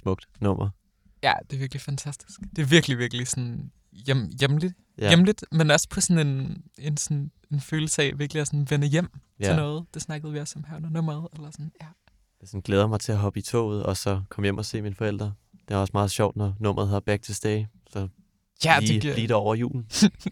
[0.00, 0.68] smukt nummer.
[1.22, 2.40] Ja, det er virkelig fantastisk.
[2.56, 5.08] Det er virkelig, virkelig sådan hjem, hjemligt, Ja.
[5.08, 8.86] hjemligt, men også på sådan en, en, sådan, en følelse af virkelig at sådan vende
[8.86, 9.08] hjem
[9.40, 9.44] ja.
[9.44, 9.84] til noget.
[9.94, 11.28] Det snakkede vi også om her under nummeret.
[11.32, 11.72] Eller sådan.
[11.80, 11.86] Ja.
[12.40, 14.82] Jeg sådan glæder mig til at hoppe i toget, og så komme hjem og se
[14.82, 15.32] mine forældre.
[15.68, 17.64] Det er også meget sjovt, når nummeret hedder Back to Stay.
[17.90, 18.08] Så
[18.64, 19.82] Ja, lige, det, giver, lige der over julen.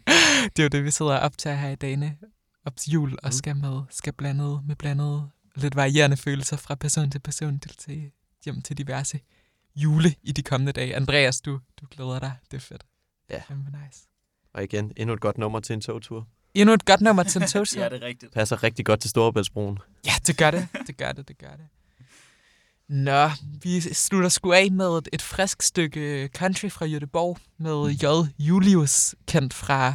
[0.55, 2.17] det er jo det, vi sidder op til her i dagene
[2.65, 3.31] op til jul, og Mm.
[3.31, 8.11] skal med, skal blandet med blandet lidt varierende følelser fra person til person til, til
[8.45, 9.19] hjem til diverse
[9.83, 10.95] jule i de kommende dage.
[10.95, 12.33] Andreas, du, du glæder dig.
[12.51, 12.85] Det er fedt.
[13.29, 13.41] Ja.
[13.47, 14.07] Fandme nice.
[14.53, 16.27] Og igen, endnu et godt nummer til en togtur.
[16.53, 17.81] Endnu et godt nummer til en togtur.
[17.81, 18.33] Ja, det er rigtigt.
[18.33, 19.79] Passer rigtig godt til Storebæltsbroen.
[20.05, 20.67] Ja, det gør det.
[20.87, 21.65] Det gør det, det gør det.
[22.87, 23.29] Nå,
[23.63, 28.05] vi slutter sgu af med et, et frisk stykke country fra Göteborg med J.
[28.39, 29.93] Julius, kendt fra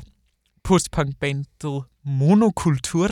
[0.62, 3.09] postpunkbandet Monokultur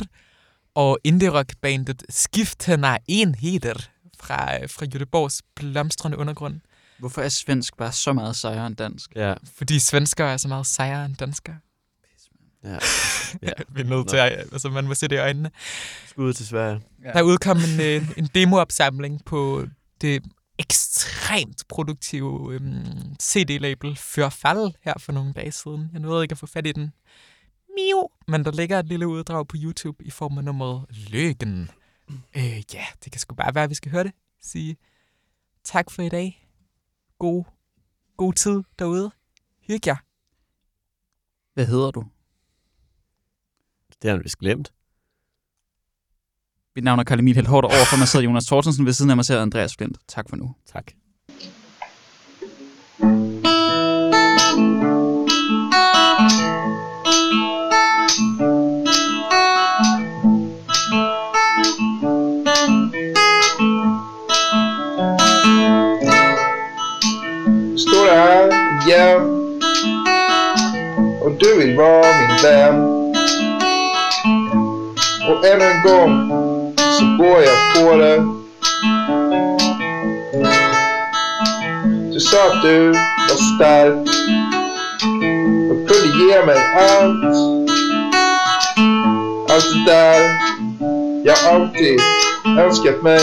[0.74, 3.88] og indie-rockbandet Skiftende Enheder
[4.22, 6.60] fra, fra Göteborgs blomstrende undergrund.
[6.98, 9.10] Hvorfor er svensk bare så meget sejere end dansk?
[9.16, 11.56] Ja, Fordi svenskere er så meget sejere end danskere.
[12.64, 12.78] ja.
[13.42, 15.50] Ja, vi er nødt til at, altså man må se det i øjnene.
[16.06, 16.80] Skud til Sverige.
[17.04, 17.12] Ja.
[17.12, 19.66] Der udkom en, øh, en demoopsamling på
[20.00, 20.22] det
[20.58, 25.90] ekstremt produktive øhm, CD-label Førfald her for nogle dage siden.
[25.92, 26.92] Jeg nåede ikke at få fat i den.
[27.76, 28.08] Miu.
[28.28, 31.70] Men der ligger et lille uddrag på YouTube i form af nummeret Løgen.
[32.11, 34.12] Øh, ja, det kan sgu bare være, at vi skal høre det.
[34.40, 34.76] Sige
[35.64, 36.48] tak for i dag.
[37.18, 37.44] God,
[38.16, 39.11] god tid derude.
[39.61, 39.96] Hyg jer.
[41.55, 42.05] Hvad hedder du?
[44.03, 44.72] Det har han vist glemt.
[46.74, 49.11] Mit navn er Karl Emil Helt Hårdt, og overfor mig sidder Jonas Thorstensen, ved siden
[49.11, 49.98] af mig sidder Andreas Flint.
[50.09, 50.55] Tak for nu.
[50.66, 50.92] Tak.
[71.72, 73.02] Och du vill vara min vän.
[75.28, 76.30] Och ännu en gang
[76.76, 78.16] så går jeg på det.
[82.12, 82.88] Du sa at du
[83.28, 83.94] var stærk
[85.70, 87.36] Og kunne ge mig alt
[89.50, 90.20] Alt det der
[91.24, 91.98] Jeg alltid
[92.58, 93.20] önskat mig.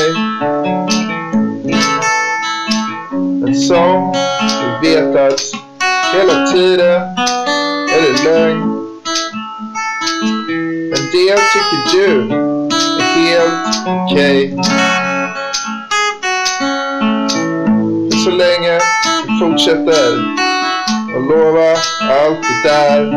[3.42, 4.14] Men som
[4.62, 5.42] du vet at
[6.14, 7.19] hela tiden
[8.24, 8.80] learn
[11.12, 11.40] det lögn.
[11.54, 12.34] Tycker du
[13.00, 14.58] är helt okej.
[18.24, 18.80] Så länge
[19.28, 20.36] du fortsätter
[21.16, 23.12] och lova allt det där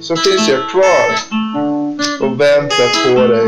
[0.00, 1.36] så finns jag kvar
[2.20, 3.46] och väntar på dig.